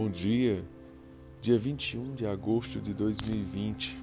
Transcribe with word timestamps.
Bom 0.00 0.08
dia, 0.08 0.62
dia 1.42 1.58
21 1.58 2.14
de 2.14 2.24
agosto 2.24 2.80
de 2.80 2.94
2020, 2.94 3.96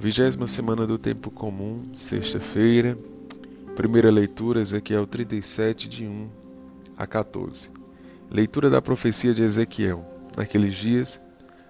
vigésima 0.00 0.48
semana 0.48 0.88
do 0.88 0.98
Tempo 0.98 1.30
Comum, 1.30 1.80
sexta-feira, 1.94 2.98
primeira 3.76 4.10
leitura, 4.10 4.60
Ezequiel 4.60 5.06
37, 5.06 5.88
de 5.88 6.04
1 6.04 6.26
a 6.98 7.06
14. 7.06 7.70
Leitura 8.28 8.68
da 8.68 8.82
profecia 8.82 9.32
de 9.32 9.44
Ezequiel. 9.44 10.04
Naqueles 10.36 10.74
dias, 10.74 11.20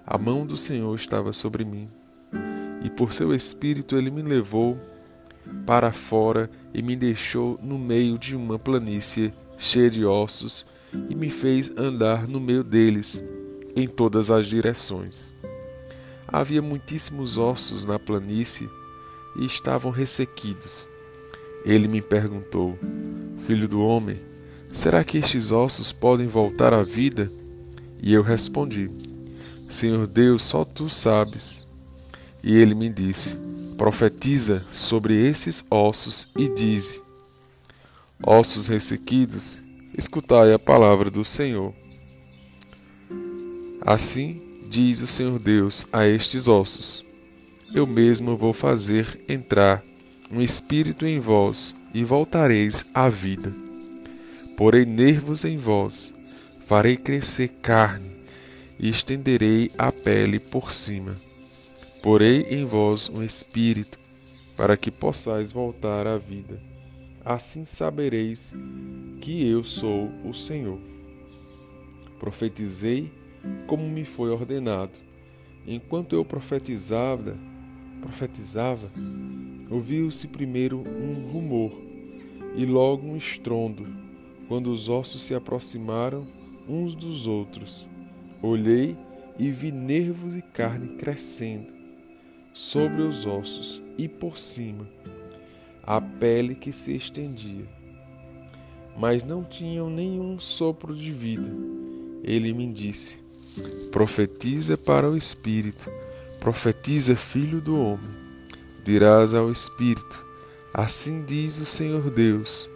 a 0.06 0.16
mão 0.16 0.46
do 0.46 0.56
Senhor 0.56 0.96
estava 0.96 1.34
sobre 1.34 1.66
mim, 1.66 1.86
e 2.82 2.88
por 2.88 3.12
seu 3.12 3.34
espírito 3.34 3.94
ele 3.94 4.10
me 4.10 4.22
levou 4.22 4.78
para 5.66 5.92
fora 5.92 6.50
e 6.72 6.80
me 6.80 6.96
deixou 6.96 7.60
no 7.62 7.78
meio 7.78 8.18
de 8.18 8.34
uma 8.34 8.58
planície 8.58 9.34
cheia 9.58 9.90
de 9.90 10.02
ossos 10.02 10.64
e 11.08 11.14
me 11.14 11.30
fez 11.30 11.72
andar 11.76 12.28
no 12.28 12.40
meio 12.40 12.62
deles, 12.64 13.22
em 13.74 13.88
todas 13.88 14.30
as 14.30 14.46
direções. 14.46 15.32
Havia 16.26 16.62
muitíssimos 16.62 17.36
ossos 17.36 17.84
na 17.84 17.98
planície 17.98 18.68
e 19.38 19.44
estavam 19.44 19.90
ressequidos. 19.90 20.86
Ele 21.64 21.88
me 21.88 22.00
perguntou: 22.00 22.78
Filho 23.46 23.68
do 23.68 23.82
homem, 23.82 24.16
será 24.72 25.04
que 25.04 25.18
estes 25.18 25.50
ossos 25.50 25.92
podem 25.92 26.26
voltar 26.26 26.72
à 26.72 26.82
vida? 26.82 27.30
E 28.02 28.12
eu 28.12 28.22
respondi: 28.22 28.88
Senhor 29.68 30.06
Deus, 30.06 30.42
só 30.42 30.64
tu 30.64 30.88
sabes. 30.88 31.64
E 32.42 32.56
ele 32.56 32.74
me 32.74 32.88
disse: 32.88 33.36
Profetiza 33.76 34.64
sobre 34.70 35.14
esses 35.14 35.64
ossos 35.70 36.28
e 36.36 36.48
dize: 36.48 37.00
Ossos 38.22 38.68
ressequidos, 38.68 39.58
escutai 39.96 40.52
a 40.52 40.58
palavra 40.58 41.10
do 41.10 41.24
Senhor. 41.24 41.72
Assim 43.80 44.42
diz 44.68 45.02
o 45.02 45.06
Senhor 45.06 45.38
Deus 45.38 45.86
a 45.92 46.06
estes 46.06 46.48
ossos: 46.48 47.04
Eu 47.72 47.86
mesmo 47.86 48.36
vou 48.36 48.52
fazer 48.52 49.22
entrar 49.28 49.82
um 50.30 50.40
espírito 50.40 51.06
em 51.06 51.20
vós 51.20 51.74
e 51.92 52.02
voltareis 52.02 52.84
à 52.92 53.08
vida. 53.08 53.52
Porei 54.56 54.84
nervos 54.84 55.44
em 55.44 55.56
vós, 55.56 56.12
farei 56.66 56.96
crescer 56.96 57.48
carne 57.62 58.10
e 58.78 58.88
estenderei 58.88 59.70
a 59.78 59.92
pele 59.92 60.40
por 60.40 60.72
cima. 60.72 61.14
Porei 62.02 62.42
em 62.50 62.64
vós 62.64 63.08
um 63.08 63.22
espírito 63.22 63.98
para 64.56 64.76
que 64.76 64.90
possais 64.90 65.52
voltar 65.52 66.06
à 66.06 66.18
vida 66.18 66.73
assim 67.24 67.64
sabereis 67.64 68.54
que 69.20 69.48
eu 69.48 69.64
sou 69.64 70.10
o 70.24 70.34
Senhor. 70.34 70.78
Profetizei 72.18 73.10
como 73.66 73.88
me 73.88 74.04
foi 74.04 74.30
ordenado. 74.30 74.98
Enquanto 75.66 76.14
eu 76.14 76.24
profetizava, 76.24 77.36
profetizava, 78.00 78.90
ouviu-se 79.70 80.28
primeiro 80.28 80.78
um 80.78 81.26
rumor 81.30 81.72
e 82.54 82.66
logo 82.66 83.06
um 83.06 83.16
estrondo, 83.16 83.86
quando 84.46 84.70
os 84.70 84.90
ossos 84.90 85.22
se 85.22 85.34
aproximaram 85.34 86.26
uns 86.68 86.94
dos 86.94 87.26
outros. 87.26 87.86
Olhei 88.42 88.96
e 89.38 89.50
vi 89.50 89.72
nervos 89.72 90.36
e 90.36 90.42
carne 90.42 90.96
crescendo 90.96 91.72
sobre 92.52 93.02
os 93.02 93.24
ossos 93.24 93.82
e 93.96 94.06
por 94.06 94.38
cima 94.38 94.86
a 95.86 96.00
pele 96.00 96.54
que 96.54 96.72
se 96.72 96.94
estendia. 96.94 97.66
Mas 98.96 99.22
não 99.22 99.44
tinham 99.44 99.90
nenhum 99.90 100.38
sopro 100.38 100.94
de 100.94 101.12
vida. 101.12 101.50
Ele 102.22 102.52
me 102.52 102.72
disse: 102.72 103.18
Profetiza 103.90 104.76
para 104.76 105.08
o 105.08 105.16
Espírito, 105.16 105.90
profetiza, 106.40 107.14
filho 107.14 107.60
do 107.60 107.78
homem. 107.78 108.24
Dirás 108.84 109.34
ao 109.34 109.50
Espírito: 109.50 110.24
Assim 110.72 111.22
diz 111.24 111.60
o 111.60 111.66
Senhor 111.66 112.10
Deus. 112.10 112.68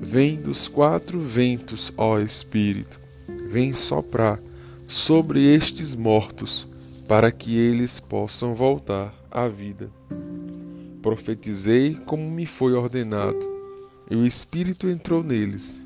Vem 0.00 0.40
dos 0.40 0.68
quatro 0.68 1.18
ventos, 1.18 1.92
ó 1.96 2.20
Espírito, 2.20 2.96
vem 3.50 3.72
soprar 3.72 4.38
sobre 4.88 5.42
estes 5.42 5.94
mortos, 5.94 6.66
para 7.08 7.32
que 7.32 7.56
eles 7.56 7.98
possam 7.98 8.54
voltar 8.54 9.12
à 9.30 9.48
vida. 9.48 9.90
Profetizei 11.06 11.94
como 12.04 12.28
me 12.28 12.46
foi 12.46 12.72
ordenado, 12.72 13.38
e 14.10 14.16
o 14.16 14.26
Espírito 14.26 14.88
entrou 14.88 15.22
neles. 15.22 15.80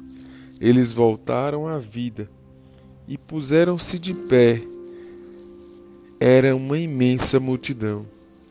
Eles 0.58 0.94
voltaram 0.94 1.68
à 1.68 1.76
vida 1.76 2.26
e 3.06 3.18
puseram-se 3.18 3.98
de 3.98 4.14
pé. 4.14 4.62
Era 6.18 6.56
uma 6.56 6.78
imensa 6.78 7.38
multidão. 7.38 8.06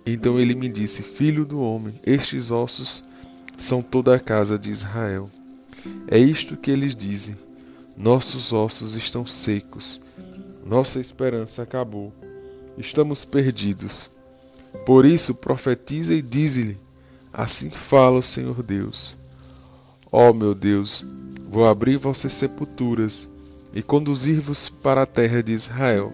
Então 0.05 0.39
ele 0.39 0.53
me 0.53 0.69
disse: 0.69 1.01
Filho 1.01 1.43
do 1.43 1.59
homem, 1.59 1.95
estes 2.05 2.51
ossos 2.51 3.03
são 3.57 3.81
toda 3.81 4.13
a 4.13 4.19
casa 4.19 4.55
de 4.55 4.69
Israel. 4.69 5.27
É 6.07 6.19
isto 6.19 6.55
que 6.55 6.69
eles 6.69 6.95
dizem: 6.95 7.35
Nossos 7.97 8.53
ossos 8.53 8.95
estão 8.95 9.25
secos, 9.25 9.99
nossa 10.63 10.99
esperança 10.99 11.63
acabou, 11.63 12.13
estamos 12.77 13.25
perdidos. 13.25 14.18
Por 14.85 15.05
isso 15.05 15.35
profetiza 15.35 16.13
e 16.13 16.21
dize-lhe: 16.21 16.77
Assim 17.33 17.69
fala 17.69 18.19
o 18.19 18.23
Senhor 18.23 18.63
Deus. 18.63 19.15
Ó 20.11 20.29
oh, 20.29 20.33
meu 20.33 20.55
Deus, 20.55 21.03
vou 21.47 21.67
abrir 21.67 21.97
vossas 21.97 22.33
sepulturas 22.33 23.27
e 23.73 23.83
conduzir-vos 23.83 24.69
para 24.69 25.03
a 25.03 25.05
terra 25.05 25.43
de 25.43 25.51
Israel. 25.51 26.11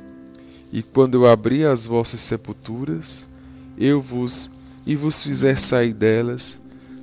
E 0.74 0.84
quando 0.84 1.16
eu 1.16 1.28
abrir 1.28 1.66
as 1.66 1.86
vossas 1.86 2.20
sepulturas, 2.20 3.26
eu 3.78 4.02
vos 4.02 4.50
e 4.86 4.96
vos 4.96 5.24
fizer 5.24 5.58
sair 5.58 5.94
delas, 5.94 6.58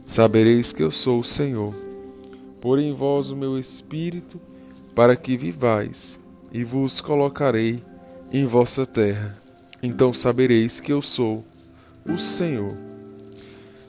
sabereis 0.06 0.72
que 0.72 0.82
eu 0.82 0.90
sou 0.90 1.20
o 1.20 1.24
Senhor. 1.24 1.74
Por 2.60 2.78
em 2.78 2.92
vós 2.92 3.30
o 3.30 3.36
meu 3.36 3.58
espírito, 3.58 4.38
para 4.94 5.16
que 5.16 5.36
vivais, 5.36 6.18
e 6.52 6.62
vos 6.64 7.00
colocarei 7.00 7.82
em 8.30 8.44
vossa 8.44 8.84
terra 8.84 9.41
então 9.82 10.14
sabereis 10.14 10.80
que 10.80 10.92
eu 10.92 11.02
sou 11.02 11.44
o 12.08 12.18
Senhor, 12.18 12.72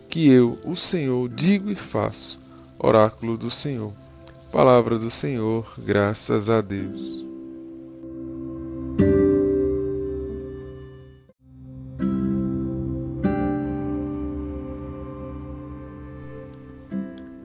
que 0.09 0.27
eu, 0.27 0.57
o 0.65 0.75
Senhor, 0.75 1.29
digo 1.29 1.69
e 1.69 1.75
faço. 1.75 2.39
Oráculo 2.79 3.37
do 3.37 3.49
Senhor. 3.51 3.93
Palavra 4.51 4.99
do 4.99 5.09
Senhor, 5.09 5.71
graças 5.79 6.49
a 6.49 6.61
Deus. 6.61 7.23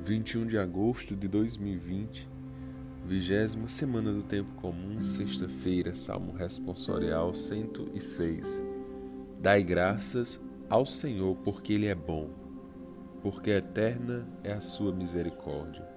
Vinte 0.03 0.33
e 0.33 0.39
um 0.39 0.47
de 0.47 0.59
agosto 0.59 1.15
de 1.15 1.29
dois 1.29 1.57
mil 1.57 1.75
e 1.75 1.79
vinte 1.79 2.29
Vigésima 3.09 3.69
semana 3.69 4.13
do 4.13 4.23
tempo 4.23 4.53
comum, 4.61 5.03
sexta-feira, 5.03 5.95
Salmo 5.95 6.31
responsorial 6.31 7.35
106. 7.35 8.63
Dai 9.41 9.63
graças 9.63 10.39
ao 10.69 10.85
Senhor, 10.85 11.35
porque 11.37 11.73
ele 11.73 11.87
é 11.87 11.95
bom, 11.95 12.29
porque 13.23 13.49
eterna 13.49 14.29
é 14.45 14.53
a 14.53 14.61
sua 14.61 14.93
misericórdia. 14.93 15.89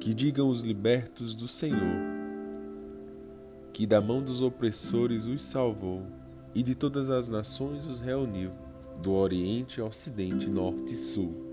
Que 0.00 0.14
digam 0.14 0.48
os 0.48 0.62
libertos 0.62 1.34
do 1.34 1.46
Senhor, 1.46 1.98
que 3.70 3.86
da 3.86 4.00
mão 4.00 4.22
dos 4.22 4.40
opressores 4.40 5.26
os 5.26 5.42
salvou 5.42 6.02
e 6.54 6.62
de 6.62 6.74
todas 6.74 7.10
as 7.10 7.28
nações 7.28 7.86
os 7.86 8.00
reuniu, 8.00 8.52
do 9.02 9.12
Oriente, 9.12 9.82
Ocidente, 9.82 10.48
Norte 10.48 10.94
e 10.94 10.96
Sul 10.96 11.49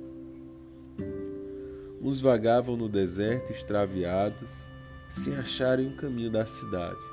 Uns 2.07 2.21
vagavam 2.21 2.77
no 2.77 2.87
deserto 2.87 3.51
extraviados, 3.51 4.65
sem 5.09 5.35
acharem 5.35 5.89
o 5.89 5.95
caminho 5.97 6.31
da 6.31 6.45
cidade. 6.45 7.03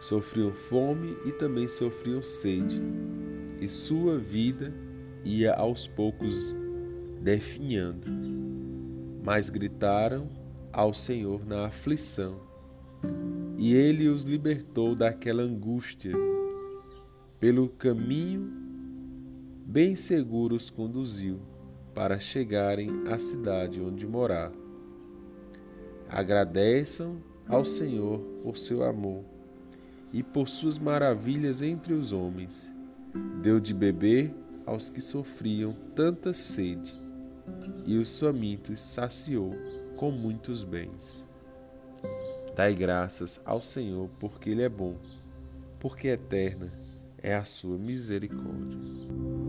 Sofriam 0.00 0.54
fome 0.54 1.18
e 1.26 1.32
também 1.32 1.68
sofriam 1.68 2.22
sede, 2.22 2.80
e 3.60 3.68
sua 3.68 4.16
vida 4.16 4.72
ia 5.22 5.52
aos 5.52 5.86
poucos 5.86 6.56
definhando. 7.20 8.06
Mas 9.22 9.50
gritaram 9.50 10.30
ao 10.72 10.94
Senhor 10.94 11.44
na 11.44 11.66
aflição, 11.66 12.40
e 13.58 13.74
ele 13.74 14.08
os 14.08 14.22
libertou 14.22 14.94
daquela 14.94 15.42
angústia. 15.42 16.14
Pelo 17.38 17.68
caminho 17.68 18.50
bem 19.66 19.94
seguro 19.94 20.56
os 20.56 20.70
conduziu 20.70 21.38
para 21.94 22.18
chegarem 22.18 22.88
à 23.08 23.18
cidade 23.18 23.80
onde 23.80 24.06
morar. 24.06 24.52
Agradeçam 26.08 27.22
ao 27.48 27.64
Senhor 27.64 28.20
por 28.42 28.56
seu 28.56 28.82
amor 28.82 29.24
e 30.12 30.22
por 30.22 30.48
suas 30.48 30.78
maravilhas 30.78 31.62
entre 31.62 31.92
os 31.92 32.12
homens. 32.12 32.72
Deu 33.42 33.60
de 33.60 33.74
beber 33.74 34.34
aos 34.66 34.88
que 34.88 35.00
sofriam 35.00 35.72
tanta 35.94 36.32
sede, 36.32 36.92
e 37.86 37.96
os 37.96 38.18
famintos 38.18 38.80
saciou 38.80 39.54
com 39.96 40.10
muitos 40.10 40.62
bens. 40.62 41.26
Dai 42.54 42.74
graças 42.74 43.40
ao 43.44 43.60
Senhor, 43.60 44.08
porque 44.18 44.50
Ele 44.50 44.62
é 44.62 44.68
bom, 44.68 44.96
porque 45.78 46.08
eterna 46.08 46.72
é 47.18 47.34
a 47.34 47.44
sua 47.44 47.78
misericórdia. 47.78 49.39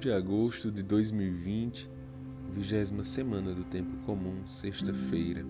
De 0.00 0.10
agosto 0.10 0.70
de 0.70 0.82
dois 0.82 1.10
mil 1.10 1.26
e 1.26 1.30
vinte, 1.30 1.90
vigésima 2.54 3.04
semana 3.04 3.52
do 3.52 3.62
tempo 3.64 3.98
comum, 4.06 4.48
sexta-feira. 4.48 5.44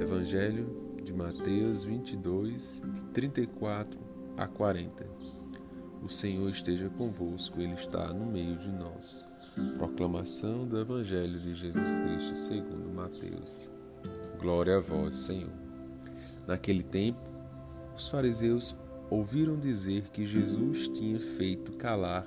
Evangelho 0.00 0.98
de 1.04 1.12
Mateus 1.12 1.84
22, 1.84 2.82
34 3.12 4.00
a 4.36 4.48
40. 4.48 5.06
O 6.02 6.08
Senhor 6.08 6.50
esteja 6.50 6.90
convosco, 6.90 7.60
Ele 7.60 7.74
está 7.74 8.12
no 8.12 8.26
meio 8.26 8.56
de 8.56 8.68
nós. 8.72 9.24
Proclamação 9.78 10.66
do 10.66 10.80
Evangelho 10.80 11.38
de 11.38 11.54
Jesus 11.54 12.00
Cristo 12.00 12.36
segundo 12.36 12.92
Mateus. 12.92 13.70
Glória 14.40 14.78
a 14.78 14.80
vós, 14.80 15.18
Senhor. 15.18 15.52
Naquele 16.48 16.82
tempo, 16.82 17.20
os 17.96 18.08
fariseus 18.08 18.76
ouviram 19.08 19.56
dizer 19.56 20.08
que 20.08 20.26
Jesus 20.26 20.88
tinha 20.88 21.20
feito 21.20 21.70
calar 21.74 22.26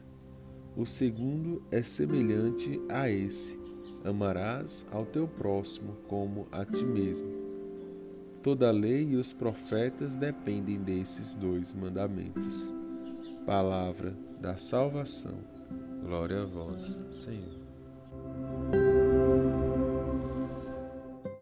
O 0.75 0.85
segundo 0.85 1.61
é 1.69 1.83
semelhante 1.83 2.81
a 2.89 3.09
esse: 3.09 3.59
amarás 4.03 4.85
ao 4.91 5.05
teu 5.05 5.27
próximo 5.27 5.97
como 6.07 6.47
a 6.51 6.63
ti 6.63 6.85
mesmo. 6.85 7.27
Toda 8.41 8.69
a 8.69 8.71
lei 8.71 9.09
e 9.09 9.15
os 9.15 9.33
profetas 9.33 10.15
dependem 10.15 10.79
desses 10.79 11.35
dois 11.35 11.75
mandamentos. 11.75 12.73
Palavra 13.45 14.15
da 14.39 14.57
salvação. 14.57 15.37
Glória 16.03 16.41
a 16.41 16.45
vós, 16.45 16.99
Senhor. 17.11 17.60